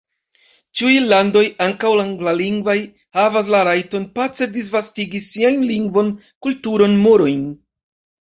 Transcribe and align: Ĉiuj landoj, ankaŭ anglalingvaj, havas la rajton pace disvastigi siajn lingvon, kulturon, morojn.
Ĉiuj 0.79 0.93
landoj, 1.09 1.41
ankaŭ 1.65 1.89
anglalingvaj, 2.03 2.75
havas 3.17 3.51
la 3.55 3.59
rajton 3.67 4.07
pace 4.15 4.47
disvastigi 4.55 5.21
siajn 5.27 5.61
lingvon, 5.73 6.11
kulturon, 6.47 6.97
morojn. 7.05 7.45